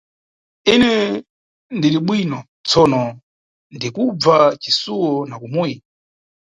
Ine 0.73 0.93
ndiribwino 1.77 2.39
tsono 2.67 3.03
ndikubva 3.75 4.35
cisuwo 4.61 5.11
na 5.29 5.35
kumuyi. 5.41 5.77